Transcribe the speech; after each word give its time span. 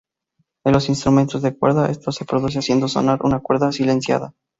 En 0.65 0.73
los 0.73 0.89
instrumentos 0.89 1.43
de 1.43 1.55
cuerda, 1.55 1.91
esto 1.91 2.11
se 2.11 2.25
produce 2.25 2.57
haciendo 2.57 2.87
sonar 2.87 3.19
una 3.23 3.39
cuerda 3.39 3.71
silenciada. 3.71 4.33